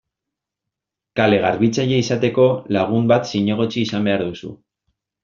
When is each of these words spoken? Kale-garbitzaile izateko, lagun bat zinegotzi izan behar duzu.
Kale-garbitzaile 1.19 1.99
izateko, 2.03 2.45
lagun 2.79 3.05
bat 3.13 3.29
zinegotzi 3.33 3.85
izan 3.89 4.09
behar 4.09 4.25
duzu. 4.31 4.51